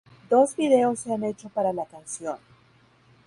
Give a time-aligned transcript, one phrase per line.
[0.31, 2.37] Dos videos se han hecho para la canción.